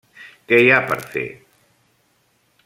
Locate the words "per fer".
0.87-1.25